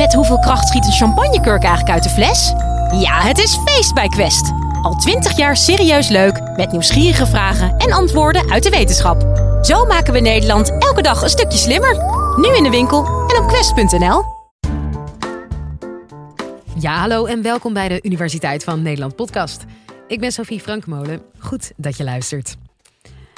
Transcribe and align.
Met 0.00 0.14
hoeveel 0.14 0.38
kracht 0.38 0.68
schiet 0.68 0.86
een 0.86 0.92
champagnekurk 0.92 1.62
eigenlijk 1.62 1.94
uit 1.94 2.02
de 2.02 2.08
fles? 2.08 2.52
Ja, 3.00 3.20
het 3.20 3.38
is 3.38 3.58
feest 3.64 3.94
bij 3.94 4.08
Quest. 4.08 4.52
Al 4.82 4.94
twintig 4.94 5.36
jaar 5.36 5.56
serieus 5.56 6.08
leuk, 6.08 6.40
met 6.56 6.72
nieuwsgierige 6.72 7.26
vragen 7.26 7.76
en 7.76 7.92
antwoorden 7.92 8.50
uit 8.50 8.62
de 8.62 8.70
wetenschap. 8.70 9.22
Zo 9.62 9.84
maken 9.86 10.12
we 10.12 10.20
Nederland 10.20 10.70
elke 10.78 11.02
dag 11.02 11.22
een 11.22 11.28
stukje 11.28 11.58
slimmer. 11.58 11.96
Nu 12.36 12.56
in 12.56 12.62
de 12.62 12.70
winkel 12.70 13.04
en 13.04 13.42
op 13.42 13.48
quest.nl. 13.48 14.24
Ja, 16.78 16.98
hallo 16.98 17.26
en 17.26 17.42
welkom 17.42 17.72
bij 17.72 17.88
de 17.88 18.02
Universiteit 18.02 18.64
van 18.64 18.82
Nederland 18.82 19.16
podcast. 19.16 19.64
Ik 20.06 20.20
ben 20.20 20.32
Sophie 20.32 20.60
Frankmolen. 20.60 21.22
Goed 21.38 21.72
dat 21.76 21.96
je 21.96 22.04
luistert. 22.04 22.56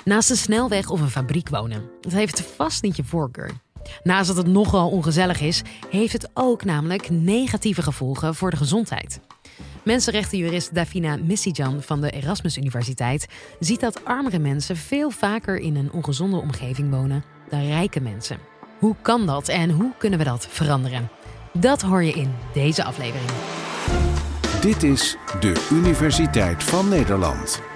Naast 0.05 0.31
een 0.31 0.37
snelweg 0.37 0.91
of 0.91 1.01
een 1.01 1.11
fabriek 1.11 1.49
wonen, 1.49 1.91
dat 2.01 2.13
heeft 2.13 2.43
vast 2.57 2.83
niet 2.83 2.97
je 2.97 3.05
voorkeur. 3.05 3.51
Naast 4.03 4.27
dat 4.29 4.37
het 4.37 4.47
nogal 4.47 4.91
ongezellig 4.91 5.41
is, 5.41 5.63
heeft 5.91 6.13
het 6.13 6.31
ook 6.35 6.65
namelijk 6.65 7.11
negatieve 7.11 7.83
gevolgen 7.83 8.35
voor 8.35 8.51
de 8.51 8.57
gezondheid. 8.57 9.21
Mensenrechtenjurist 9.83 10.75
Davina 10.75 11.17
Missijan 11.17 11.83
van 11.83 12.01
de 12.01 12.11
Erasmus 12.11 12.57
Universiteit 12.57 13.27
ziet 13.59 13.81
dat 13.81 14.05
armere 14.05 14.39
mensen 14.39 14.77
veel 14.77 15.11
vaker 15.11 15.59
in 15.59 15.77
een 15.77 15.93
ongezonde 15.93 16.37
omgeving 16.37 16.91
wonen 16.91 17.25
dan 17.49 17.67
rijke 17.67 18.01
mensen. 18.01 18.39
Hoe 18.79 18.97
kan 19.03 19.27
dat 19.27 19.49
en 19.49 19.71
hoe 19.71 19.93
kunnen 19.99 20.19
we 20.19 20.25
dat 20.25 20.47
veranderen? 20.51 21.09
Dat 21.53 21.83
hoor 21.83 22.03
je 22.03 22.13
in 22.13 22.35
deze 22.53 22.85
aflevering. 22.85 23.31
Dit 24.61 24.83
is 24.83 25.17
de 25.41 25.69
Universiteit 25.71 26.65
van 26.65 26.89
Nederland. 26.89 27.72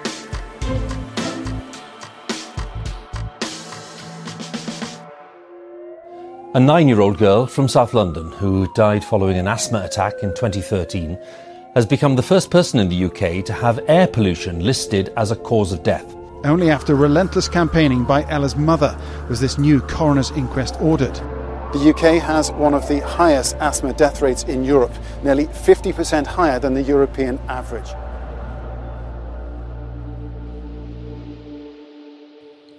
A 6.53 6.59
nine 6.61 6.87
year 6.87 7.01
old 7.01 7.17
girl 7.17 7.45
from 7.45 7.67
South 7.67 7.93
London 7.93 8.31
who 8.31 8.71
died 8.73 9.03
following 9.03 9.37
an 9.37 9.49
asthma 9.49 9.83
attack 9.83 10.13
in 10.23 10.29
2013 10.33 11.17
has 11.75 11.85
become 11.85 12.15
the 12.15 12.23
first 12.23 12.49
person 12.49 12.79
in 12.79 12.87
the 12.87 13.03
UK 13.03 13.43
to 13.43 13.51
have 13.51 13.81
air 13.89 14.07
pollution 14.07 14.63
listed 14.63 15.11
as 15.17 15.29
a 15.29 15.35
cause 15.35 15.73
of 15.73 15.83
death. 15.83 16.15
Only 16.45 16.69
after 16.69 16.95
relentless 16.95 17.49
campaigning 17.49 18.05
by 18.05 18.23
Ella's 18.29 18.55
mother 18.55 18.97
was 19.27 19.41
this 19.41 19.57
new 19.57 19.81
coroner's 19.81 20.31
inquest 20.31 20.79
ordered. 20.79 21.15
The 21.73 21.93
UK 21.93 22.21
has 22.23 22.49
one 22.53 22.73
of 22.73 22.87
the 22.87 23.01
highest 23.01 23.57
asthma 23.57 23.91
death 23.91 24.21
rates 24.21 24.43
in 24.43 24.63
Europe, 24.63 24.93
nearly 25.23 25.47
50% 25.47 26.25
higher 26.25 26.59
than 26.59 26.73
the 26.73 26.81
European 26.81 27.39
average. 27.49 27.93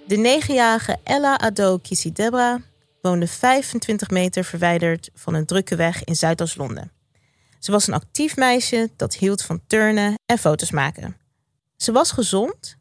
De 0.07 0.17
negenjarige 0.17 0.95
Ella 1.05 1.37
Ado 1.39 1.77
Kisidebra 1.77 2.63
woonde 3.01 3.27
25 3.27 4.09
meter 4.09 4.43
verwijderd 4.43 5.09
van 5.13 5.33
een 5.33 5.45
drukke 5.45 5.75
weg 5.75 6.03
in 6.03 6.15
Zuidoost-Londen. 6.15 6.91
Ze 7.59 7.71
was 7.71 7.87
een 7.87 7.93
actief 7.93 8.35
meisje 8.35 8.89
dat 8.95 9.15
hield 9.15 9.41
van 9.41 9.61
turnen 9.67 10.13
en 10.25 10.37
foto's 10.37 10.71
maken. 10.71 11.17
Ze 11.75 11.91
was 11.91 12.11
gezond, 12.11 12.77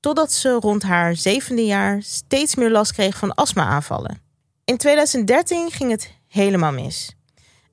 totdat 0.00 0.32
ze 0.32 0.50
rond 0.50 0.82
haar 0.82 1.16
zevende 1.16 1.64
jaar 1.64 2.02
steeds 2.02 2.54
meer 2.54 2.70
last 2.70 2.92
kreeg 2.92 3.16
van 3.16 3.34
astma-aanvallen. 3.34 4.20
In 4.64 4.76
2013 4.76 5.70
ging 5.70 5.90
het 5.90 6.12
helemaal 6.26 6.72
mis. 6.72 7.14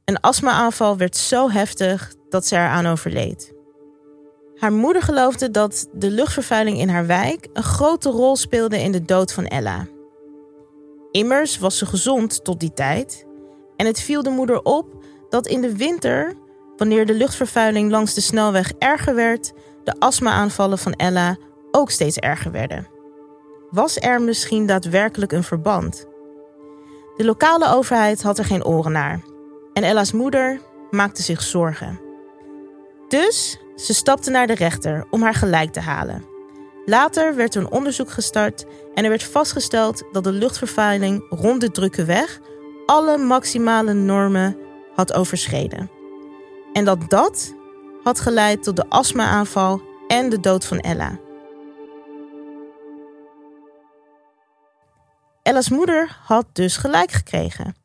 Een 0.05 0.19
astma-aanval 0.19 0.97
werd 0.97 1.17
zo 1.17 1.49
heftig 1.49 2.13
dat 2.29 2.47
ze 2.47 2.55
eraan 2.55 2.85
overleed. 2.85 3.53
Haar 4.55 4.73
moeder 4.73 5.01
geloofde 5.01 5.51
dat 5.51 5.87
de 5.93 6.09
luchtvervuiling 6.09 6.77
in 6.77 6.89
haar 6.89 7.05
wijk 7.05 7.47
een 7.53 7.63
grote 7.63 8.09
rol 8.09 8.35
speelde 8.35 8.81
in 8.81 8.91
de 8.91 9.01
dood 9.01 9.33
van 9.33 9.45
Ella. 9.45 9.87
Immers 11.15 11.57
was 11.57 11.77
ze 11.77 11.85
gezond 11.85 12.43
tot 12.43 12.59
die 12.59 12.73
tijd. 12.73 13.25
En 13.75 13.85
het 13.85 13.99
viel 13.99 14.23
de 14.23 14.29
moeder 14.29 14.61
op 14.61 15.03
dat 15.29 15.47
in 15.47 15.61
de 15.61 15.77
winter, 15.77 16.33
wanneer 16.77 17.05
de 17.05 17.13
luchtvervuiling 17.13 17.91
langs 17.91 18.13
de 18.13 18.21
snelweg 18.21 18.71
erger 18.79 19.15
werd, 19.15 19.53
de 19.83 19.95
astma-aanvallen 19.99 20.77
van 20.77 20.93
Ella 20.93 21.37
ook 21.71 21.91
steeds 21.91 22.17
erger 22.17 22.51
werden. 22.51 22.87
Was 23.69 23.99
er 23.99 24.21
misschien 24.21 24.65
daadwerkelijk 24.65 25.31
een 25.31 25.43
verband? 25.43 26.07
De 27.17 27.25
lokale 27.25 27.73
overheid 27.73 28.21
had 28.21 28.37
er 28.37 28.45
geen 28.45 28.65
oren 28.65 28.91
naar. 28.91 29.21
En 29.73 29.83
Ella's 29.83 30.11
moeder 30.11 30.61
maakte 30.89 31.21
zich 31.21 31.41
zorgen. 31.41 31.99
Dus 33.07 33.59
ze 33.75 33.93
stapte 33.93 34.29
naar 34.29 34.47
de 34.47 34.55
rechter 34.55 35.05
om 35.09 35.21
haar 35.21 35.35
gelijk 35.35 35.71
te 35.71 35.79
halen. 35.79 36.34
Later 36.85 37.35
werd 37.35 37.55
er 37.55 37.61
een 37.61 37.71
onderzoek 37.71 38.11
gestart 38.11 38.65
en 38.93 39.03
er 39.03 39.09
werd 39.09 39.23
vastgesteld 39.23 40.03
dat 40.11 40.23
de 40.23 40.31
luchtvervuiling 40.31 41.25
rond 41.29 41.61
de 41.61 41.71
drukke 41.71 42.05
weg 42.05 42.39
alle 42.85 43.17
maximale 43.17 43.93
normen 43.93 44.57
had 44.95 45.13
overschreden. 45.13 45.91
En 46.73 46.85
dat 46.85 47.09
dat 47.09 47.53
had 48.03 48.19
geleid 48.19 48.63
tot 48.63 48.75
de 48.75 48.89
astma-aanval 48.89 49.81
en 50.07 50.29
de 50.29 50.39
dood 50.39 50.65
van 50.65 50.79
Ella. 50.79 51.19
Ella's 55.41 55.69
moeder 55.69 56.17
had 56.23 56.45
dus 56.53 56.77
gelijk 56.77 57.11
gekregen 57.11 57.75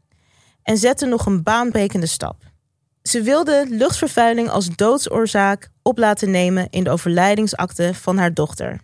en 0.62 0.76
zette 0.76 1.06
nog 1.06 1.26
een 1.26 1.42
baanbrekende 1.42 2.06
stap. 2.06 2.36
Ze 3.02 3.22
wilde 3.22 3.66
luchtvervuiling 3.68 4.48
als 4.50 4.68
doodsoorzaak 4.68 5.70
op 5.82 5.98
laten 5.98 6.30
nemen 6.30 6.66
in 6.70 6.84
de 6.84 6.90
overlijdingsakte 6.90 7.94
van 7.94 8.18
haar 8.18 8.34
dochter. 8.34 8.80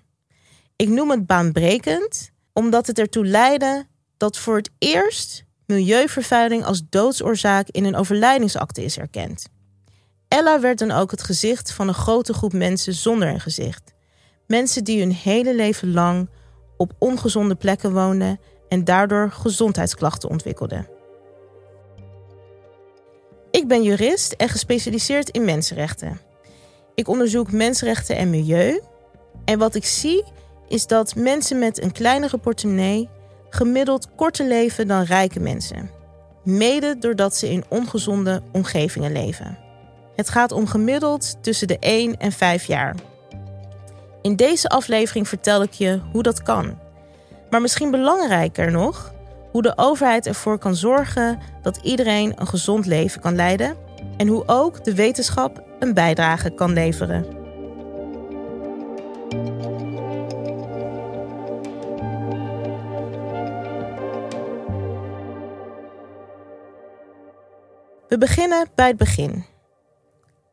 Ik 0.76 0.88
noem 0.88 1.10
het 1.10 1.26
baanbrekend 1.26 2.30
omdat 2.52 2.86
het 2.86 2.98
ertoe 2.98 3.26
leidde 3.26 3.86
dat 4.16 4.36
voor 4.36 4.56
het 4.56 4.70
eerst 4.78 5.44
milieuvervuiling 5.66 6.64
als 6.64 6.82
doodsoorzaak 6.88 7.68
in 7.68 7.84
een 7.84 7.96
overlijdingsakte 7.96 8.84
is 8.84 8.98
erkend. 8.98 9.48
Ella 10.28 10.60
werd 10.60 10.78
dan 10.78 10.90
ook 10.90 11.10
het 11.10 11.22
gezicht 11.22 11.72
van 11.72 11.88
een 11.88 11.94
grote 11.94 12.32
groep 12.32 12.52
mensen 12.52 12.94
zonder 12.94 13.28
een 13.28 13.40
gezicht. 13.40 13.94
Mensen 14.46 14.84
die 14.84 14.98
hun 14.98 15.12
hele 15.12 15.54
leven 15.54 15.92
lang 15.92 16.28
op 16.76 16.92
ongezonde 16.98 17.54
plekken 17.54 17.92
woonden 17.92 18.40
en 18.68 18.84
daardoor 18.84 19.30
gezondheidsklachten 19.30 20.28
ontwikkelden. 20.28 20.88
Ik 23.50 23.68
ben 23.68 23.82
jurist 23.82 24.32
en 24.32 24.48
gespecialiseerd 24.48 25.28
in 25.28 25.44
mensenrechten. 25.44 26.20
Ik 26.94 27.08
onderzoek 27.08 27.52
mensenrechten 27.52 28.16
en 28.16 28.30
milieu. 28.30 28.80
En 29.44 29.58
wat 29.58 29.74
ik 29.74 29.84
zie 29.84 30.24
is 30.68 30.86
dat 30.86 31.14
mensen 31.14 31.58
met 31.58 31.82
een 31.82 31.92
kleinere 31.92 32.38
portemonnee 32.38 33.08
gemiddeld 33.50 34.08
korter 34.16 34.46
leven 34.46 34.88
dan 34.88 35.02
rijke 35.02 35.40
mensen. 35.40 35.90
Mede 36.44 36.98
doordat 36.98 37.36
ze 37.36 37.50
in 37.50 37.64
ongezonde 37.68 38.42
omgevingen 38.52 39.12
leven. 39.12 39.58
Het 40.16 40.28
gaat 40.28 40.52
om 40.52 40.66
gemiddeld 40.66 41.36
tussen 41.40 41.68
de 41.68 41.78
1 41.78 42.16
en 42.16 42.32
5 42.32 42.64
jaar. 42.64 42.94
In 44.22 44.36
deze 44.36 44.68
aflevering 44.68 45.28
vertel 45.28 45.62
ik 45.62 45.72
je 45.72 46.00
hoe 46.12 46.22
dat 46.22 46.42
kan. 46.42 46.78
Maar 47.50 47.60
misschien 47.60 47.90
belangrijker 47.90 48.70
nog, 48.70 49.12
hoe 49.50 49.62
de 49.62 49.72
overheid 49.76 50.26
ervoor 50.26 50.58
kan 50.58 50.76
zorgen 50.76 51.38
dat 51.62 51.78
iedereen 51.82 52.32
een 52.36 52.46
gezond 52.46 52.86
leven 52.86 53.20
kan 53.20 53.34
leiden 53.34 53.76
en 54.16 54.26
hoe 54.26 54.42
ook 54.46 54.84
de 54.84 54.94
wetenschap 54.94 55.62
een 55.78 55.94
bijdrage 55.94 56.50
kan 56.50 56.72
leveren. 56.72 57.35
We 68.08 68.18
beginnen 68.18 68.68
bij 68.74 68.86
het 68.86 68.96
begin. 68.96 69.44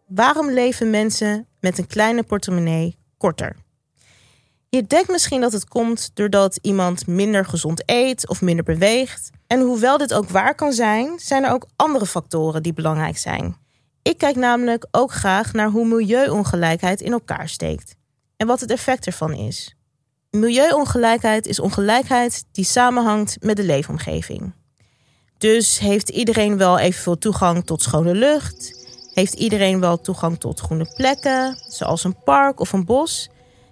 Waarom 0.08 0.52
leven 0.52 0.90
mensen 0.90 1.48
met 1.60 1.78
een 1.78 1.88
kleine 1.88 2.24
portemonnee 2.24 2.98
korter? 3.18 3.56
Je 4.70 4.84
denkt 4.84 5.10
misschien 5.10 5.42
dat 5.42 5.52
het 5.52 5.68
komt 5.68 6.12
doordat 6.14 6.60
iemand 6.62 7.08
minder 7.08 7.46
gezond 7.46 7.84
eet 7.86 8.30
of 8.30 8.42
minder 8.42 8.66
beweegt. 8.66 9.30
En 9.48 9.62
hoewel 9.62 9.98
dit 9.98 10.14
ook 10.14 10.30
waar 10.30 10.56
kan 10.56 10.74
zijn, 10.74 11.20
zijn 11.20 11.44
er 11.44 11.52
ook 11.52 11.68
andere 11.76 12.06
factoren 12.06 12.64
die 12.64 12.74
belangrijk 12.74 13.18
zijn. 13.18 13.58
Ik 14.02 14.18
kijk 14.18 14.36
namelijk 14.36 14.88
ook 14.92 15.12
graag 15.12 15.54
naar 15.54 15.70
hoe 15.70 15.86
milieuongelijkheid 15.86 17.02
in 17.02 17.12
elkaar 17.12 17.50
steekt 17.50 17.96
en 18.38 18.48
wat 18.48 18.60
het 18.60 18.72
effect 18.72 19.06
ervan 19.06 19.34
is. 19.34 19.76
Milieuongelijkheid 20.30 21.46
is 21.46 21.60
ongelijkheid 21.60 22.46
die 22.52 22.66
samenhangt 22.66 23.38
met 23.40 23.56
de 23.56 23.64
leefomgeving. 23.64 24.54
Dus 25.44 25.80
heeft 25.80 26.10
iedereen 26.10 26.58
wel 26.58 26.80
evenveel 26.80 27.18
toegang 27.18 27.66
tot 27.66 27.82
schone 27.82 28.14
lucht? 28.14 28.88
Heeft 29.14 29.34
iedereen 29.34 29.80
wel 29.80 30.02
toegang 30.02 30.40
tot 30.40 30.60
groene 30.60 30.94
plekken, 30.96 31.58
zoals 31.68 32.04
een 32.04 32.24
park 32.24 32.60
of 32.60 32.74
een 32.74 32.86
bos? 32.86 33.30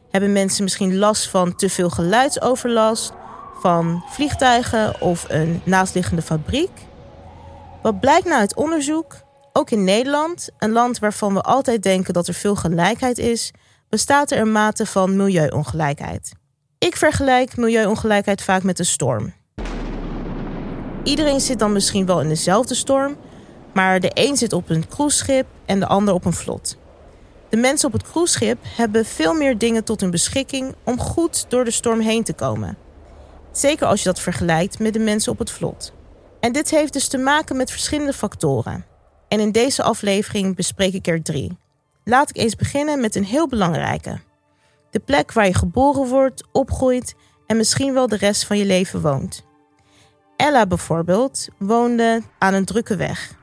Hebben 0.10 0.32
mensen 0.32 0.64
misschien 0.64 0.98
last 0.98 1.30
van 1.30 1.56
te 1.56 1.70
veel 1.70 1.90
geluidsoverlast, 1.90 3.14
van 3.60 4.04
vliegtuigen 4.10 5.02
of 5.02 5.26
een 5.28 5.62
naastliggende 5.64 6.22
fabriek? 6.22 6.72
Wat 7.82 8.00
blijkt 8.00 8.26
nou 8.26 8.40
uit 8.40 8.56
onderzoek? 8.56 9.16
Ook 9.54 9.70
in 9.70 9.84
Nederland, 9.84 10.50
een 10.58 10.72
land 10.72 11.00
waarvan 11.00 11.34
we 11.34 11.42
altijd 11.42 11.84
denken 11.84 12.14
dat 12.14 12.28
er 12.28 12.34
veel 12.34 12.56
gelijkheid 12.56 13.18
is, 13.18 13.52
bestaat 13.90 14.32
er 14.32 14.40
een 14.40 14.52
mate 14.52 14.86
van 14.86 15.16
milieuongelijkheid. 15.16 16.32
Ik 16.78 16.96
vergelijk 16.96 17.58
milieuongelijkheid 17.58 18.42
vaak 18.42 18.64
met 18.64 18.80
een 18.80 18.86
storm. 18.86 19.34
Iedereen 21.03 21.42
zit 21.42 21.59
dan 21.59 21.71
misschien 21.71 22.06
wel 22.06 22.21
in 22.21 22.27
dezelfde 22.27 22.75
storm, 22.75 23.18
Maar 23.74 24.00
de 24.00 24.12
een 24.13 24.38
zit 24.38 24.53
op 24.53 24.69
een 24.69 24.88
cruiseschip 24.88 25.45
en 25.65 25.80
de 25.80 25.88
ander 25.88 26.13
op 26.13 26.25
een 26.25 26.33
vlot. 26.33 26.77
De 27.50 27.57
mensen 27.57 27.88
op 27.88 27.94
het 27.94 28.12
cruiseschip 28.12 28.57
hebben 28.63 29.06
veel 29.06 29.33
meer 29.33 29.57
dingen 29.57 29.83
tot 29.83 30.01
hun 30.01 30.12
beschikking 30.12 30.75
om 30.83 31.00
goed 31.00 31.45
door 31.50 31.63
de 31.65 31.71
storm 31.71 32.00
heen 32.00 32.24
te 32.24 32.33
komen. 32.33 32.77
Zeker 33.51 33.88
als 33.88 34.00
je 34.00 34.06
dat 34.09 34.19
vergelijkt 34.19 34.80
met 34.80 34.94
de 34.94 35.00
mensen 35.00 35.31
op 35.31 35.39
het 35.39 35.51
vlot. 35.51 35.94
En 36.39 36.51
dit 36.51 36.69
heeft 36.69 36.94
dus 36.94 37.07
te 37.07 37.18
maken 37.18 37.57
met 37.57 37.71
verschillende 37.71 38.13
factoren. 38.13 38.86
En 39.27 39.39
in 39.39 39.51
deze 39.51 39.83
aflevering 39.83 40.56
bespreek 40.56 40.94
ik 40.94 41.07
er 41.07 41.21
drie. 41.21 41.57
Laat 42.03 42.30
ik 42.30 42.38
eens 42.38 42.56
beginnen 42.56 43.01
met 43.01 43.15
een 43.15 43.25
heel 43.25 43.48
belangrijke. 43.48 44.19
De 44.89 45.00
plek 45.00 45.31
waar 45.31 45.45
je 45.45 45.53
geboren 45.53 46.07
wordt, 46.07 46.44
opgroeit 46.51 47.15
en 47.48 47.57
misschien 47.57 47.94
wel 47.94 48.07
de 48.07 48.18
rest 48.18 48.45
van 48.45 48.57
je 48.57 48.65
leven 48.65 49.01
woont. 49.01 49.50
Ella 50.42 50.66
bijvoorbeeld 50.66 51.48
woonde 51.58 52.22
aan 52.38 52.54
een 52.54 52.66
drukke 52.66 52.96
weg. 52.96 53.34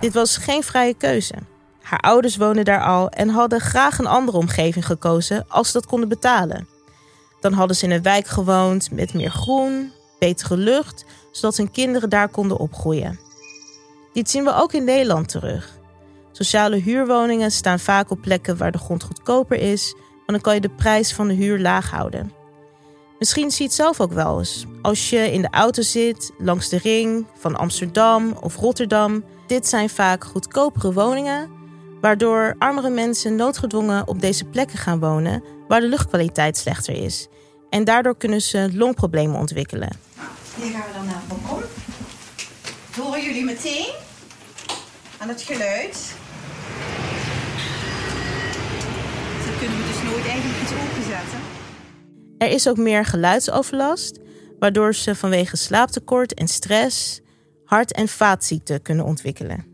Dit 0.00 0.14
was 0.14 0.36
geen 0.36 0.62
vrije 0.62 0.94
keuze. 0.94 1.34
Haar 1.82 1.98
ouders 1.98 2.36
woonden 2.36 2.64
daar 2.64 2.84
al 2.84 3.08
en 3.08 3.28
hadden 3.28 3.60
graag 3.60 3.98
een 3.98 4.06
andere 4.06 4.36
omgeving 4.36 4.86
gekozen 4.86 5.44
als 5.48 5.66
ze 5.66 5.72
dat 5.72 5.86
konden 5.86 6.08
betalen. 6.08 6.68
Dan 7.40 7.52
hadden 7.52 7.76
ze 7.76 7.84
in 7.84 7.90
een 7.90 8.02
wijk 8.02 8.26
gewoond 8.26 8.90
met 8.90 9.14
meer 9.14 9.30
groen, 9.30 9.92
betere 10.18 10.56
lucht, 10.56 11.04
zodat 11.32 11.56
hun 11.56 11.70
kinderen 11.70 12.10
daar 12.10 12.28
konden 12.28 12.58
opgroeien. 12.58 13.18
Dit 14.12 14.30
zien 14.30 14.44
we 14.44 14.54
ook 14.54 14.72
in 14.72 14.84
Nederland 14.84 15.28
terug. 15.28 15.78
Sociale 16.30 16.76
huurwoningen 16.76 17.50
staan 17.50 17.78
vaak 17.78 18.10
op 18.10 18.20
plekken 18.20 18.56
waar 18.56 18.72
de 18.72 18.78
grond 18.78 19.02
goedkoper 19.02 19.58
is, 19.58 19.94
want 19.94 20.26
dan 20.26 20.40
kan 20.40 20.54
je 20.54 20.60
de 20.60 20.70
prijs 20.70 21.12
van 21.12 21.28
de 21.28 21.34
huur 21.34 21.58
laag 21.58 21.90
houden. 21.90 22.41
Misschien 23.22 23.50
zie 23.50 23.58
je 23.58 23.64
het 23.64 23.74
zelf 23.74 24.00
ook 24.00 24.12
wel 24.12 24.38
eens. 24.38 24.64
Als 24.80 25.10
je 25.10 25.32
in 25.32 25.42
de 25.42 25.50
auto 25.50 25.82
zit, 25.82 26.30
langs 26.38 26.68
de 26.68 26.78
ring 26.78 27.26
van 27.38 27.56
Amsterdam 27.56 28.36
of 28.40 28.56
Rotterdam. 28.56 29.24
Dit 29.46 29.68
zijn 29.68 29.88
vaak 29.90 30.24
goedkopere 30.24 30.92
woningen, 30.92 31.50
waardoor 32.00 32.54
armere 32.58 32.90
mensen 32.90 33.36
noodgedwongen 33.36 34.08
op 34.08 34.20
deze 34.20 34.44
plekken 34.44 34.78
gaan 34.78 34.98
wonen 34.98 35.42
waar 35.68 35.80
de 35.80 35.86
luchtkwaliteit 35.86 36.56
slechter 36.56 36.94
is. 36.94 37.28
En 37.70 37.84
daardoor 37.84 38.16
kunnen 38.16 38.42
ze 38.42 38.70
longproblemen 38.72 39.38
ontwikkelen. 39.38 39.98
Hier 40.56 40.70
gaan 40.72 40.86
we 40.86 40.92
dan 40.92 41.04
naar 41.04 41.22
het 41.26 41.28
balkon. 41.28 41.62
Horen 42.96 43.24
jullie 43.24 43.44
meteen 43.44 43.92
aan 45.18 45.28
het 45.28 45.42
geluid? 45.42 45.96
Zo 49.44 49.50
kunnen 49.58 49.78
we 49.78 49.84
dus 49.92 50.02
nooit 50.10 50.26
eigenlijk 50.26 50.62
iets 50.62 50.72
openzetten. 50.72 51.61
Er 52.42 52.50
is 52.50 52.68
ook 52.68 52.76
meer 52.76 53.04
geluidsoverlast, 53.04 54.18
waardoor 54.58 54.94
ze 54.94 55.14
vanwege 55.14 55.56
slaaptekort 55.56 56.34
en 56.34 56.48
stress 56.48 57.20
hart- 57.64 57.92
en 57.92 58.08
vaatziekten 58.08 58.82
kunnen 58.82 59.04
ontwikkelen. 59.04 59.64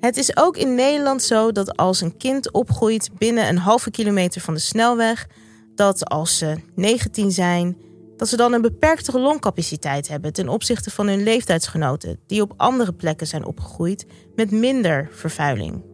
Het 0.00 0.16
is 0.16 0.36
ook 0.36 0.56
in 0.56 0.74
Nederland 0.74 1.22
zo 1.22 1.52
dat 1.52 1.76
als 1.76 2.00
een 2.00 2.16
kind 2.16 2.52
opgroeit 2.52 3.10
binnen 3.18 3.48
een 3.48 3.58
halve 3.58 3.90
kilometer 3.90 4.40
van 4.40 4.54
de 4.54 4.60
snelweg, 4.60 5.26
dat 5.74 6.04
als 6.04 6.38
ze 6.38 6.56
19 6.74 7.30
zijn, 7.30 7.76
dat 8.16 8.28
ze 8.28 8.36
dan 8.36 8.52
een 8.52 8.62
beperktere 8.62 9.18
longcapaciteit 9.18 10.08
hebben 10.08 10.32
ten 10.32 10.48
opzichte 10.48 10.90
van 10.90 11.06
hun 11.06 11.22
leeftijdsgenoten 11.22 12.20
die 12.26 12.42
op 12.42 12.52
andere 12.56 12.92
plekken 12.92 13.26
zijn 13.26 13.44
opgegroeid 13.44 14.06
met 14.34 14.50
minder 14.50 15.08
vervuiling. 15.12 15.84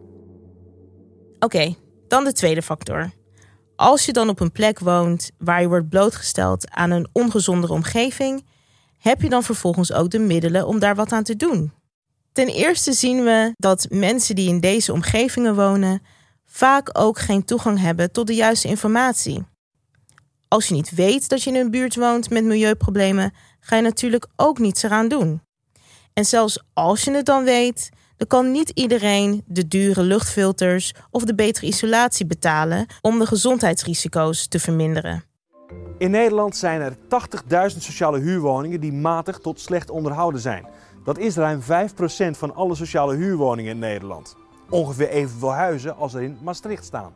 Oké, 1.39 1.75
dan 2.07 2.23
de 2.23 2.33
tweede 2.33 2.61
factor. 2.61 3.11
Als 3.75 4.05
je 4.05 4.13
dan 4.13 4.29
op 4.29 4.39
een 4.39 4.51
plek 4.51 4.79
woont 4.79 5.31
waar 5.37 5.61
je 5.61 5.67
wordt 5.67 5.89
blootgesteld 5.89 6.69
aan 6.71 6.91
een 6.91 7.07
ongezondere 7.11 7.73
omgeving, 7.73 8.45
heb 8.97 9.21
je 9.21 9.29
dan 9.29 9.43
vervolgens 9.43 9.93
ook 9.93 10.09
de 10.09 10.19
middelen 10.19 10.67
om 10.67 10.79
daar 10.79 10.95
wat 10.95 11.11
aan 11.11 11.23
te 11.23 11.35
doen. 11.35 11.73
Ten 12.31 12.47
eerste 12.47 12.93
zien 12.93 13.23
we 13.23 13.53
dat 13.57 13.87
mensen 13.89 14.35
die 14.35 14.49
in 14.49 14.59
deze 14.59 14.93
omgevingen 14.93 15.55
wonen 15.55 16.01
vaak 16.45 16.89
ook 16.99 17.19
geen 17.19 17.45
toegang 17.45 17.79
hebben 17.79 18.11
tot 18.11 18.27
de 18.27 18.35
juiste 18.35 18.67
informatie. 18.67 19.43
Als 20.47 20.67
je 20.67 20.73
niet 20.73 20.95
weet 20.95 21.29
dat 21.29 21.43
je 21.43 21.49
in 21.49 21.55
een 21.55 21.71
buurt 21.71 21.95
woont 21.95 22.29
met 22.29 22.43
milieuproblemen, 22.43 23.33
ga 23.59 23.75
je 23.75 23.81
natuurlijk 23.81 24.27
ook 24.35 24.59
niets 24.59 24.83
eraan 24.83 25.07
doen. 25.07 25.41
En 26.13 26.25
zelfs 26.25 26.63
als 26.73 27.03
je 27.03 27.11
het 27.11 27.25
dan 27.25 27.43
weet, 27.43 27.89
dan 28.17 28.27
kan 28.27 28.51
niet 28.51 28.69
iedereen 28.69 29.43
de 29.45 29.67
dure 29.67 30.03
luchtfilters 30.03 30.93
of 31.11 31.23
de 31.23 31.35
betere 31.35 31.65
isolatie 31.65 32.25
betalen 32.25 32.85
om 33.01 33.19
de 33.19 33.25
gezondheidsrisico's 33.25 34.47
te 34.47 34.59
verminderen. 34.59 35.23
In 35.97 36.11
Nederland 36.11 36.55
zijn 36.55 36.81
er 36.81 36.95
80.000 37.71 37.77
sociale 37.77 38.19
huurwoningen 38.19 38.79
die 38.79 38.93
matig 38.93 39.37
tot 39.37 39.59
slecht 39.59 39.89
onderhouden 39.89 40.41
zijn. 40.41 40.65
Dat 41.03 41.17
is 41.17 41.35
ruim 41.35 41.61
5% 41.61 41.65
van 42.37 42.55
alle 42.55 42.75
sociale 42.75 43.15
huurwoningen 43.15 43.71
in 43.71 43.79
Nederland. 43.79 44.35
Ongeveer 44.69 45.09
evenveel 45.09 45.53
huizen 45.53 45.95
als 45.95 46.13
er 46.13 46.21
in 46.21 46.37
Maastricht 46.41 46.85
staan. 46.85 47.13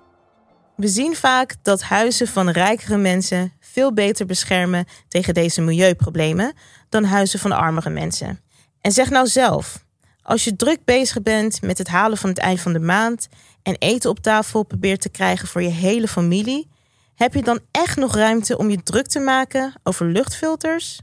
We 0.75 0.87
zien 0.87 1.15
vaak 1.15 1.55
dat 1.61 1.81
huizen 1.81 2.27
van 2.27 2.49
rijkere 2.49 2.97
mensen 2.97 3.53
veel 3.59 3.93
beter 3.93 4.25
beschermen 4.25 4.85
tegen 5.07 5.33
deze 5.33 5.61
milieuproblemen 5.61 6.53
dan 6.89 7.03
huizen 7.03 7.39
van 7.39 7.51
armere 7.51 7.89
mensen. 7.89 8.39
En 8.81 8.91
zeg 8.91 9.09
nou 9.09 9.27
zelf, 9.27 9.85
als 10.27 10.43
je 10.43 10.55
druk 10.55 10.85
bezig 10.85 11.21
bent 11.21 11.61
met 11.61 11.77
het 11.77 11.87
halen 11.87 12.17
van 12.17 12.29
het 12.29 12.37
eind 12.37 12.59
van 12.59 12.73
de 12.73 12.79
maand 12.79 13.27
en 13.63 13.75
eten 13.79 14.09
op 14.09 14.19
tafel 14.19 14.63
probeert 14.63 15.01
te 15.01 15.09
krijgen 15.09 15.47
voor 15.47 15.61
je 15.61 15.69
hele 15.69 16.07
familie, 16.07 16.69
heb 17.15 17.33
je 17.33 17.43
dan 17.43 17.59
echt 17.71 17.97
nog 17.97 18.15
ruimte 18.15 18.57
om 18.57 18.69
je 18.69 18.83
druk 18.83 19.07
te 19.07 19.19
maken 19.19 19.73
over 19.83 20.05
luchtfilters? 20.05 20.99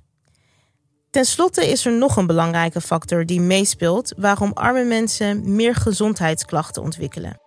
Ten 1.10 1.24
slotte 1.24 1.70
is 1.70 1.86
er 1.86 1.92
nog 1.92 2.16
een 2.16 2.26
belangrijke 2.26 2.80
factor 2.80 3.26
die 3.26 3.40
meespeelt 3.40 4.12
waarom 4.16 4.52
arme 4.52 4.84
mensen 4.84 5.54
meer 5.54 5.74
gezondheidsklachten 5.74 6.82
ontwikkelen. 6.82 7.40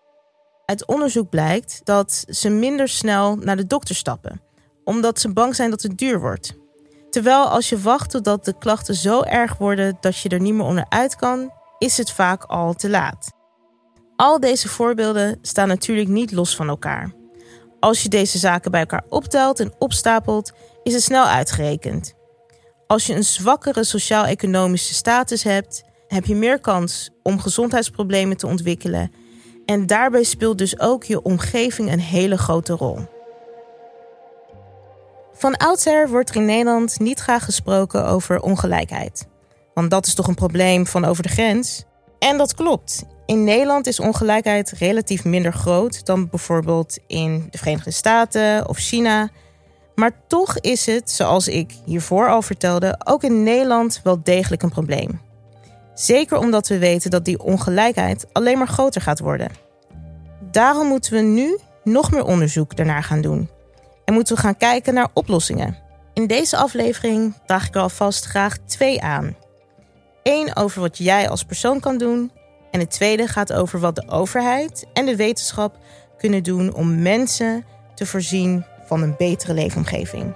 Uit 0.66 0.86
onderzoek 0.86 1.30
blijkt 1.30 1.82
dat 1.84 2.26
ze 2.30 2.50
minder 2.50 2.88
snel 2.88 3.36
naar 3.36 3.58
de 3.58 3.68
dokter 3.68 3.96
stappen, 3.96 4.42
omdat 4.84 5.20
ze 5.20 5.34
bang 5.34 5.56
zijn 5.56 5.70
dat 5.70 5.82
het 5.82 5.98
duur 5.98 6.20
wordt. 6.20 6.56
Terwijl 7.10 7.50
als 7.50 7.70
je 7.70 7.82
wacht 7.82 8.10
totdat 8.10 8.46
de 8.46 8.58
klachten 8.58 8.96
zo 8.96 9.22
erg 9.22 9.58
worden 9.58 9.98
dat 10.00 10.18
je 10.18 10.30
er 10.30 10.40
niet 10.40 10.54
meer 10.54 10.66
onderuit 10.66 11.16
kan, 11.16 11.52
is 11.78 11.98
het 11.98 12.12
vaak 12.12 12.44
al 12.44 12.74
te 12.74 12.90
laat. 12.90 13.32
Al 14.16 14.40
deze 14.40 14.68
voorbeelden 14.68 15.38
staan 15.42 15.68
natuurlijk 15.68 16.10
niet 16.10 16.32
los 16.32 16.56
van 16.56 16.68
elkaar. 16.68 17.14
Als 17.80 18.04
je 18.04 18.10
deze 18.10 18.38
zaken 18.38 18.72
bij 18.72 18.80
elkaar 18.80 19.04
optelt 19.10 19.60
en 19.60 19.74
opstapelt, 19.80 20.52
is 20.84 20.94
het 20.94 21.04
snel 21.04 21.26
uitgerekend. 21.26 22.14
Als 22.88 23.06
je 23.06 23.14
een 23.14 23.24
zwakkere 23.24 23.84
sociaal-economische 23.84 24.94
status 24.94 25.44
hebt, 25.44 25.84
heb 26.08 26.26
je 26.26 26.36
meer 26.36 26.60
kans 26.60 27.10
om 27.24 27.40
gezondheidsproblemen 27.40 28.38
te 28.38 28.48
ontwikkelen. 28.48 29.12
En 29.66 29.86
daarbij 29.86 30.24
speelt 30.24 30.58
dus 30.58 30.80
ook 30.80 31.04
je 31.04 31.22
omgeving 31.22 31.92
een 31.92 32.00
hele 32.00 32.38
grote 32.38 32.74
rol. 32.74 33.00
Van 35.34 35.58
oudsher 35.58 36.10
wordt 36.10 36.30
er 36.30 36.36
in 36.36 36.46
Nederland 36.46 37.00
niet 37.00 37.20
graag 37.20 37.44
gesproken 37.44 38.06
over 38.06 38.42
ongelijkheid. 38.42 39.28
Want 39.78 39.90
dat 39.90 40.06
is 40.06 40.14
toch 40.14 40.28
een 40.28 40.36
probleem 40.36 40.86
van 40.88 41.06
over 41.06 41.24
de 41.24 41.30
grens? 41.30 41.84
En 42.20 42.38
dat 42.38 42.56
klopt. 42.56 43.04
In 43.26 43.44
Nederland 43.44 43.88
is 43.88 44.00
ongelijkheid 44.00 44.72
relatief 44.72 45.24
minder 45.24 45.54
groot 45.54 46.06
dan 46.06 46.30
bijvoorbeeld 46.30 46.98
in 47.08 47.48
de 47.50 47.58
Verenigde 47.58 47.92
Staten 47.92 48.70
of 48.70 48.78
China. 48.78 49.30
Maar 49.96 50.12
toch 50.28 50.60
is 50.60 50.86
het, 50.86 51.12
zoals 51.12 51.48
ik 51.48 51.72
hiervoor 51.86 52.30
al 52.30 52.42
vertelde, 52.42 53.02
ook 53.04 53.24
in 53.24 53.44
Nederland 53.44 54.00
wel 54.04 54.24
degelijk 54.24 54.64
een 54.64 54.70
probleem. 54.70 55.22
Zeker 55.94 56.38
omdat 56.38 56.68
we 56.68 56.78
weten 56.78 57.12
dat 57.12 57.26
die 57.26 57.44
ongelijkheid 57.44 58.26
alleen 58.32 58.58
maar 58.58 58.68
groter 58.68 59.02
gaat 59.02 59.20
worden. 59.20 59.52
Daarom 60.52 60.88
moeten 60.88 61.14
we 61.14 61.22
nu 61.22 61.58
nog 61.84 62.12
meer 62.12 62.26
onderzoek 62.26 62.76
daarnaar 62.76 63.04
gaan 63.04 63.22
doen. 63.22 63.50
En 64.06 64.14
moeten 64.14 64.36
we 64.36 64.42
gaan 64.42 64.58
kijken 64.58 64.94
naar 64.94 65.10
oplossingen. 65.14 65.78
In 66.14 66.28
deze 66.28 66.58
aflevering 66.58 67.34
draag 67.46 67.68
ik 67.68 67.76
er 67.76 67.82
alvast 67.82 68.26
graag 68.26 68.58
twee 68.66 69.02
aan. 69.02 69.36
Eén 70.28 70.56
over 70.56 70.82
wat 70.82 70.98
jij 70.98 71.30
als 71.30 71.44
persoon 71.44 71.80
kan 71.80 71.98
doen. 71.98 72.32
En 72.72 72.80
de 72.80 72.88
tweede 72.88 73.28
gaat 73.28 73.54
over 73.54 73.80
wat 73.80 73.96
de 73.96 74.08
overheid 74.10 74.86
en 74.94 75.06
de 75.06 75.16
wetenschap 75.16 75.78
kunnen 76.18 76.44
doen 76.44 76.74
om 76.74 77.02
mensen 77.02 77.66
te 77.96 78.06
voorzien 78.06 78.66
van 78.86 79.02
een 79.02 79.16
betere 79.18 79.54
leefomgeving. 79.54 80.34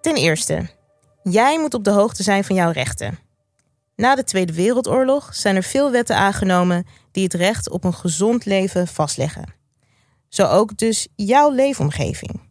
Ten 0.00 0.16
eerste, 0.16 0.68
jij 1.22 1.58
moet 1.58 1.74
op 1.74 1.84
de 1.84 1.90
hoogte 1.90 2.22
zijn 2.22 2.44
van 2.44 2.56
jouw 2.56 2.70
rechten. 2.70 3.18
Na 3.96 4.14
de 4.14 4.24
Tweede 4.24 4.52
Wereldoorlog 4.52 5.34
zijn 5.34 5.56
er 5.56 5.62
veel 5.62 5.90
wetten 5.90 6.16
aangenomen 6.16 6.86
die 7.12 7.24
het 7.24 7.34
recht 7.34 7.70
op 7.70 7.84
een 7.84 7.94
gezond 7.94 8.44
leven 8.44 8.86
vastleggen. 8.86 9.54
Zo 10.28 10.46
ook 10.46 10.76
dus 10.76 11.08
jouw 11.16 11.50
leefomgeving. 11.50 12.47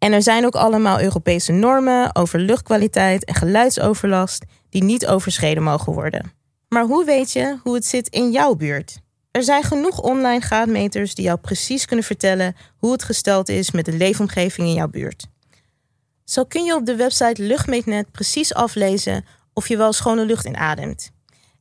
En 0.00 0.12
er 0.12 0.22
zijn 0.22 0.46
ook 0.46 0.54
allemaal 0.54 1.00
Europese 1.00 1.52
normen 1.52 2.14
over 2.16 2.38
luchtkwaliteit 2.38 3.24
en 3.24 3.34
geluidsoverlast 3.34 4.44
die 4.70 4.84
niet 4.84 5.06
overschreden 5.06 5.62
mogen 5.62 5.92
worden. 5.92 6.32
Maar 6.68 6.84
hoe 6.84 7.04
weet 7.04 7.32
je 7.32 7.58
hoe 7.62 7.74
het 7.74 7.86
zit 7.86 8.08
in 8.08 8.30
jouw 8.30 8.54
buurt? 8.54 9.00
Er 9.30 9.42
zijn 9.42 9.62
genoeg 9.62 10.00
online 10.00 10.40
graadmeters 10.40 11.14
die 11.14 11.24
jou 11.24 11.38
precies 11.38 11.84
kunnen 11.84 12.04
vertellen 12.04 12.56
hoe 12.76 12.92
het 12.92 13.02
gesteld 13.02 13.48
is 13.48 13.70
met 13.70 13.84
de 13.84 13.92
leefomgeving 13.92 14.68
in 14.68 14.74
jouw 14.74 14.88
buurt. 14.88 15.26
Zo 16.24 16.44
kun 16.44 16.64
je 16.64 16.74
op 16.74 16.86
de 16.86 16.96
website 16.96 17.42
Luchtmeetnet 17.42 18.10
precies 18.10 18.54
aflezen 18.54 19.24
of 19.52 19.68
je 19.68 19.76
wel 19.76 19.92
schone 19.92 20.24
lucht 20.24 20.46
inademt. 20.46 21.10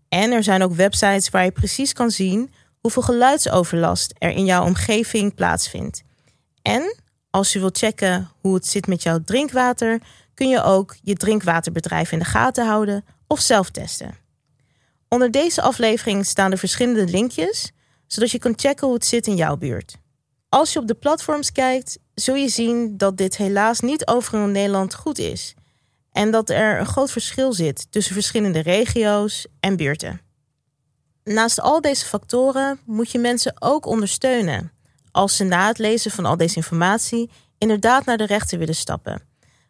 En 0.09 0.31
er 0.31 0.43
zijn 0.43 0.63
ook 0.63 0.73
websites 0.73 1.29
waar 1.29 1.43
je 1.43 1.51
precies 1.51 1.93
kan 1.93 2.11
zien 2.11 2.51
hoeveel 2.79 3.01
geluidsoverlast 3.01 4.13
er 4.17 4.29
in 4.29 4.45
jouw 4.45 4.65
omgeving 4.65 5.35
plaatsvindt. 5.35 6.03
En 6.61 6.95
als 7.29 7.53
je 7.53 7.59
wilt 7.59 7.77
checken 7.77 8.31
hoe 8.41 8.53
het 8.53 8.67
zit 8.67 8.87
met 8.87 9.03
jouw 9.03 9.19
drinkwater, 9.25 10.01
kun 10.33 10.49
je 10.49 10.63
ook 10.63 10.95
je 11.01 11.15
drinkwaterbedrijf 11.15 12.11
in 12.11 12.19
de 12.19 12.25
gaten 12.25 12.65
houden 12.65 13.05
of 13.27 13.39
zelf 13.39 13.69
testen. 13.69 14.17
Onder 15.07 15.31
deze 15.31 15.61
aflevering 15.61 16.25
staan 16.25 16.51
er 16.51 16.57
verschillende 16.57 17.05
linkjes, 17.05 17.71
zodat 18.07 18.31
je 18.31 18.39
kan 18.39 18.53
checken 18.55 18.85
hoe 18.87 18.95
het 18.95 19.05
zit 19.05 19.27
in 19.27 19.35
jouw 19.35 19.57
buurt. 19.57 19.95
Als 20.49 20.73
je 20.73 20.79
op 20.79 20.87
de 20.87 20.93
platforms 20.93 21.51
kijkt, 21.51 21.99
zul 22.13 22.35
je 22.35 22.49
zien 22.49 22.97
dat 22.97 23.17
dit 23.17 23.37
helaas 23.37 23.79
niet 23.79 24.07
overal 24.07 24.43
in 24.43 24.51
Nederland 24.51 24.95
goed 24.95 25.17
is 25.17 25.53
en 26.11 26.31
dat 26.31 26.49
er 26.49 26.79
een 26.79 26.85
groot 26.85 27.11
verschil 27.11 27.53
zit 27.53 27.87
tussen 27.89 28.13
verschillende 28.13 28.59
regio's 28.59 29.47
en 29.59 29.75
buurten. 29.75 30.21
Naast 31.23 31.61
al 31.61 31.81
deze 31.81 32.05
factoren 32.05 32.79
moet 32.85 33.11
je 33.11 33.19
mensen 33.19 33.61
ook 33.61 33.85
ondersteunen 33.85 34.71
als 35.11 35.35
ze 35.35 35.43
na 35.43 35.67
het 35.67 35.77
lezen 35.77 36.11
van 36.11 36.25
al 36.25 36.37
deze 36.37 36.55
informatie 36.55 37.29
inderdaad 37.57 38.05
naar 38.05 38.17
de 38.17 38.25
rechter 38.25 38.57
willen 38.59 38.75
stappen. 38.75 39.21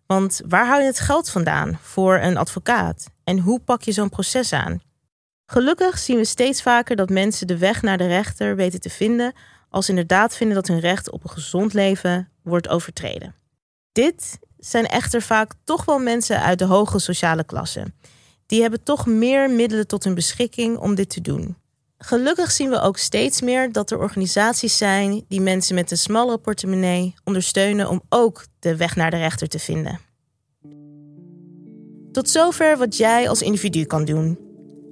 Want 0.06 0.42
waar 0.48 0.68
hou 0.68 0.82
je 0.82 0.88
het 0.88 1.00
geld 1.00 1.30
vandaan 1.30 1.80
voor 1.82 2.16
een 2.16 2.38
advocaat 2.38 3.08
en 3.24 3.40
hoe 3.40 3.60
pak 3.60 3.82
je 3.82 3.92
zo'n 3.92 4.10
proces 4.10 4.54
aan? 4.54 4.82
Gelukkig 5.46 5.98
zien 5.98 6.18
we 6.18 6.26
steeds 6.26 6.62
vaker 6.62 6.96
dat 6.96 7.10
mensen 7.10 7.48
de 7.48 7.58
weg 7.58 7.82
naar 7.82 7.98
de 7.98 8.08
rechter 8.08 8.56
weten 8.56 8.80
te 8.80 8.90
vinden 8.90 9.34
als 9.70 9.86
ze 9.86 9.92
inderdaad 9.92 10.36
vinden 10.36 10.56
dat 10.56 10.68
hun 10.68 10.80
recht 10.80 11.12
op 11.12 11.24
een 11.24 11.30
gezond 11.30 11.74
leven 11.74 12.30
wordt 12.44 12.68
overtreden. 12.68 13.36
Dit 13.92 14.40
zijn 14.58 14.86
echter 14.86 15.22
vaak 15.22 15.54
toch 15.64 15.86
wel 15.86 16.00
mensen 16.00 16.42
uit 16.42 16.60
de 16.60 16.66
hoge 16.66 17.00
sociale 17.00 17.44
klasse. 17.44 17.94
Die 18.46 18.62
hebben 18.62 18.84
toch 18.84 19.06
meer 19.06 19.50
middelen 19.50 19.88
tot 19.88 20.04
hun 20.04 20.14
beschikking 20.14 20.78
om 20.78 20.96
dit 20.96 21.10
te 21.10 21.22
doen. 21.22 21.58
Gelukkig 22.02 22.52
zien 22.52 22.70
we 22.70 22.82
ook 22.82 22.98
steeds 22.98 23.42
meer 23.42 23.72
dat 23.72 23.92
er 23.92 24.00
organisaties 24.00 24.78
zijn 24.78 25.26
die 25.28 25.42
mensen 25.42 25.76
met 25.76 25.92
een 25.92 25.98
smallere 25.98 26.38
portemonnee 26.38 27.14
ondersteunen 27.24 27.90
om 27.90 28.02
ook 28.10 28.46
de 28.60 28.76
weg 28.76 28.96
naar 28.96 29.12
de 29.12 29.18
rechter 29.18 29.48
te 29.48 29.60
vinden. 29.60 30.00
Tot 32.12 32.30
zover 32.30 32.78
wat 32.78 32.98
jij 32.98 33.30
als 33.30 33.42
individu 33.42 33.86
kan 33.86 34.06
doen. 34.06 34.40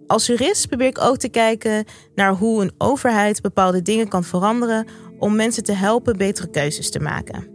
Als 0.07 0.25
jurist 0.25 0.67
probeer 0.67 0.87
ik 0.87 1.01
ook 1.01 1.17
te 1.17 1.29
kijken 1.29 1.85
naar 2.15 2.33
hoe 2.33 2.61
een 2.61 2.73
overheid 2.77 3.41
bepaalde 3.41 3.81
dingen 3.81 4.07
kan 4.07 4.23
veranderen 4.23 4.87
om 5.19 5.35
mensen 5.35 5.63
te 5.63 5.73
helpen 5.73 6.17
betere 6.17 6.49
keuzes 6.49 6.91
te 6.91 6.99
maken. 6.99 7.47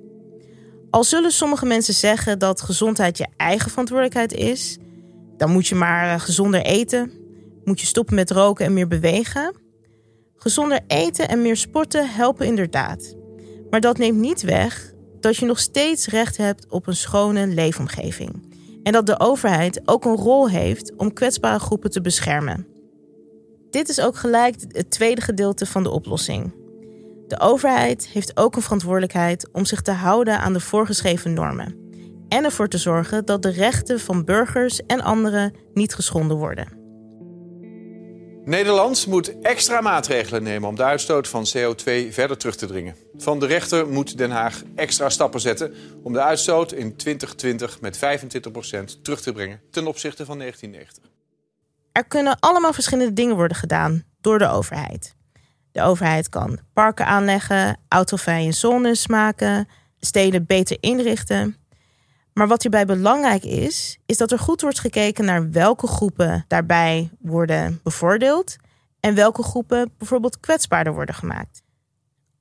Al 0.90 1.04
zullen 1.04 1.30
sommige 1.30 1.66
mensen 1.66 1.94
zeggen 1.94 2.38
dat 2.38 2.60
gezondheid 2.60 3.18
je 3.18 3.28
eigen 3.36 3.70
verantwoordelijkheid 3.70 4.32
is, 4.32 4.78
dan 5.36 5.50
moet 5.50 5.66
je 5.66 5.74
maar 5.74 6.20
gezonder 6.20 6.62
eten, 6.62 7.21
moet 7.64 7.80
je 7.80 7.86
stoppen 7.86 8.14
met 8.14 8.30
roken 8.30 8.66
en 8.66 8.72
meer 8.72 8.88
bewegen. 8.88 9.54
Gezonder 10.36 10.80
eten 10.86 11.28
en 11.28 11.42
meer 11.42 11.56
sporten 11.56 12.10
helpen 12.10 12.46
inderdaad. 12.46 13.14
Maar 13.70 13.80
dat 13.80 13.98
neemt 13.98 14.18
niet 14.18 14.42
weg 14.42 14.92
dat 15.20 15.36
je 15.36 15.46
nog 15.46 15.58
steeds 15.58 16.06
recht 16.06 16.36
hebt 16.36 16.70
op 16.70 16.86
een 16.86 16.96
schone 16.96 17.46
leefomgeving. 17.46 18.50
En 18.82 18.92
dat 18.92 19.06
de 19.06 19.20
overheid 19.20 19.80
ook 19.84 20.04
een 20.04 20.16
rol 20.16 20.48
heeft 20.48 20.96
om 20.96 21.12
kwetsbare 21.12 21.58
groepen 21.58 21.90
te 21.90 22.00
beschermen. 22.00 22.66
Dit 23.70 23.88
is 23.88 24.00
ook 24.00 24.16
gelijk 24.16 24.56
het 24.68 24.90
tweede 24.90 25.20
gedeelte 25.20 25.66
van 25.66 25.82
de 25.82 25.90
oplossing. 25.90 26.54
De 27.26 27.40
overheid 27.40 28.08
heeft 28.08 28.36
ook 28.36 28.56
een 28.56 28.62
verantwoordelijkheid 28.62 29.48
om 29.52 29.64
zich 29.64 29.80
te 29.80 29.90
houden 29.90 30.38
aan 30.38 30.52
de 30.52 30.60
voorgeschreven 30.60 31.32
normen. 31.32 31.76
En 32.28 32.44
ervoor 32.44 32.68
te 32.68 32.78
zorgen 32.78 33.24
dat 33.24 33.42
de 33.42 33.50
rechten 33.50 34.00
van 34.00 34.24
burgers 34.24 34.80
en 34.86 35.00
anderen 35.00 35.54
niet 35.74 35.94
geschonden 35.94 36.36
worden. 36.36 36.81
Nederland 38.44 39.06
moet 39.06 39.40
extra 39.40 39.80
maatregelen 39.80 40.42
nemen 40.42 40.68
om 40.68 40.76
de 40.76 40.82
uitstoot 40.82 41.28
van 41.28 41.46
CO2 41.56 41.82
verder 42.10 42.36
terug 42.36 42.56
te 42.56 42.66
dringen. 42.66 42.96
Van 43.16 43.40
de 43.40 43.46
rechter 43.46 43.88
moet 43.88 44.18
Den 44.18 44.30
Haag 44.30 44.62
extra 44.74 45.08
stappen 45.08 45.40
zetten 45.40 45.74
om 46.02 46.12
de 46.12 46.22
uitstoot 46.22 46.72
in 46.72 46.96
2020 46.96 47.80
met 47.80 47.96
25% 47.96 48.00
terug 49.02 49.20
te 49.20 49.32
brengen 49.32 49.60
ten 49.70 49.86
opzichte 49.86 50.24
van 50.24 50.38
1990. 50.38 51.12
Er 51.92 52.04
kunnen 52.04 52.36
allemaal 52.40 52.72
verschillende 52.72 53.12
dingen 53.12 53.36
worden 53.36 53.56
gedaan 53.56 54.04
door 54.20 54.38
de 54.38 54.48
overheid. 54.48 55.14
De 55.72 55.82
overheid 55.82 56.28
kan 56.28 56.58
parken 56.72 57.06
aanleggen, 57.06 57.80
autovrije 57.88 58.52
zones 58.52 59.06
maken, 59.06 59.68
steden 60.00 60.46
beter 60.46 60.76
inrichten. 60.80 61.56
Maar 62.32 62.48
wat 62.48 62.62
hierbij 62.62 62.86
belangrijk 62.86 63.44
is, 63.44 63.98
is 64.06 64.16
dat 64.16 64.32
er 64.32 64.38
goed 64.38 64.60
wordt 64.60 64.80
gekeken 64.80 65.24
naar 65.24 65.50
welke 65.50 65.86
groepen 65.86 66.44
daarbij 66.48 67.10
worden 67.20 67.80
bevoordeeld 67.82 68.56
en 69.00 69.14
welke 69.14 69.42
groepen 69.42 69.92
bijvoorbeeld 69.98 70.40
kwetsbaarder 70.40 70.94
worden 70.94 71.14
gemaakt. 71.14 71.62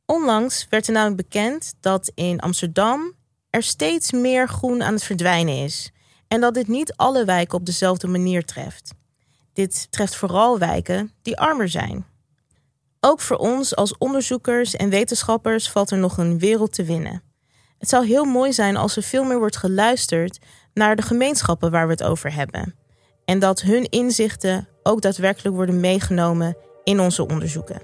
Onlangs 0.05 0.67
werd 0.69 0.87
er 0.87 0.93
namelijk 0.93 1.29
bekend 1.29 1.73
dat 1.79 2.11
in 2.15 2.39
Amsterdam 2.39 3.13
er 3.49 3.63
steeds 3.63 4.11
meer 4.11 4.47
groen 4.47 4.83
aan 4.83 4.93
het 4.93 5.03
verdwijnen 5.03 5.63
is 5.63 5.91
en 6.27 6.41
dat 6.41 6.53
dit 6.53 6.67
niet 6.67 6.93
alle 6.95 7.25
wijken 7.25 7.57
op 7.57 7.65
dezelfde 7.65 8.07
manier 8.07 8.45
treft. 8.45 8.93
Dit 9.53 9.91
treft 9.91 10.15
vooral 10.15 10.59
wijken 10.59 11.11
die 11.21 11.37
armer 11.37 11.69
zijn. 11.69 12.05
Ook 12.99 13.21
voor 13.21 13.37
ons 13.37 13.75
als 13.75 13.97
onderzoekers 13.97 14.75
en 14.75 14.89
wetenschappers 14.89 15.69
valt 15.69 15.91
er 15.91 15.97
nog 15.97 16.17
een 16.17 16.39
wereld 16.39 16.73
te 16.73 16.83
winnen. 16.83 17.23
Het 17.81 17.89
zou 17.89 18.05
heel 18.05 18.25
mooi 18.25 18.53
zijn 18.53 18.77
als 18.77 18.95
er 18.95 19.03
veel 19.03 19.23
meer 19.23 19.39
wordt 19.39 19.57
geluisterd 19.57 20.39
naar 20.73 20.95
de 20.95 21.01
gemeenschappen 21.01 21.71
waar 21.71 21.85
we 21.85 21.91
het 21.91 22.03
over 22.03 22.33
hebben. 22.33 22.75
En 23.25 23.39
dat 23.39 23.61
hun 23.61 23.89
inzichten 23.89 24.67
ook 24.83 25.01
daadwerkelijk 25.01 25.55
worden 25.55 25.79
meegenomen 25.79 26.57
in 26.83 26.99
onze 26.99 27.27
onderzoeken. 27.27 27.81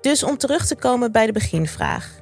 Dus 0.00 0.22
om 0.22 0.36
terug 0.36 0.66
te 0.66 0.76
komen 0.76 1.12
bij 1.12 1.26
de 1.26 1.32
beginvraag. 1.32 2.20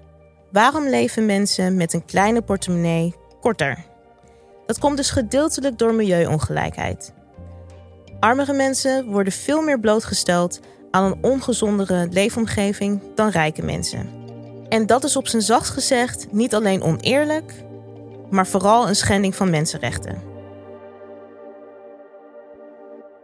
Waarom 0.53 0.89
leven 0.89 1.27
mensen 1.27 1.77
met 1.77 1.93
een 1.93 2.05
kleine 2.05 2.43
portemonnee 2.43 3.15
korter? 3.41 3.85
Dat 4.67 4.79
komt 4.79 4.97
dus 4.97 5.11
gedeeltelijk 5.11 5.79
door 5.79 5.95
milieuongelijkheid. 5.95 7.13
Armere 8.21 8.53
mensen 8.53 9.07
worden 9.07 9.33
veel 9.33 9.63
meer 9.63 9.81
blootgesteld 9.81 10.61
aan 10.91 11.05
een 11.05 11.19
ongezondere 11.23 12.09
leefomgeving 12.11 13.01
dan 13.15 13.29
rijke 13.29 13.63
mensen. 13.63 14.18
En 14.69 14.87
dat 14.87 15.05
is 15.05 15.17
op 15.17 15.29
zijn 15.29 15.43
zachtst 15.43 15.73
gezegd 15.73 16.33
niet 16.33 16.55
alleen 16.55 16.83
oneerlijk, 16.83 17.53
maar 18.31 18.47
vooral 18.47 18.89
een 18.89 18.97
schending 18.97 19.35
van 19.35 19.51
mensenrechten. 19.51 20.23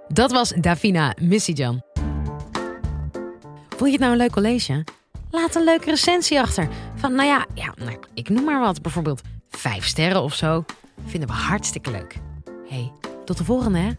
Dat 0.08 0.32
was 0.32 0.52
Davina 0.56 1.14
Missijan. 1.20 1.82
Vond 3.68 3.90
je 3.90 3.90
het 3.90 4.00
nou 4.00 4.12
een 4.12 4.18
leuk 4.18 4.32
college? 4.32 4.84
Laat 5.30 5.54
een 5.54 5.64
leuke 5.64 5.90
recensie 5.90 6.40
achter. 6.40 6.68
Van, 6.94 7.14
nou 7.14 7.28
ja, 7.28 7.46
ja 7.54 7.74
nou, 7.76 7.98
ik 8.14 8.28
noem 8.28 8.44
maar 8.44 8.60
wat. 8.60 8.82
Bijvoorbeeld 8.82 9.22
vijf 9.50 9.86
sterren 9.86 10.22
of 10.22 10.34
zo. 10.34 10.64
Vinden 11.06 11.28
we 11.28 11.34
hartstikke 11.34 11.90
leuk. 11.90 12.16
hey, 12.68 12.92
tot 13.24 13.38
de 13.38 13.44
volgende 13.44 13.78
hè. 13.78 13.90